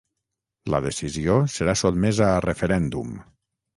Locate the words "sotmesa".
1.83-2.31